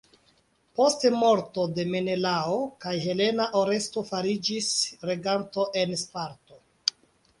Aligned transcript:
Post 0.77 1.03
morto 1.23 1.65
de 1.75 1.85
Menelao 1.95 2.57
kaj 2.85 2.95
Helena 3.05 3.47
Oresto 3.61 4.05
fariĝis 4.11 4.73
reganto 5.11 5.67
en 5.83 5.95
Sparto. 6.07 6.59